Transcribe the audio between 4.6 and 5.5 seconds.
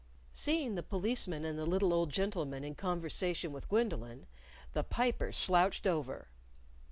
the Piper